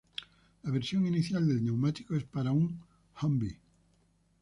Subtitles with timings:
[0.63, 2.75] La versión inicial del neumático es para un
[3.21, 3.59] Humvee.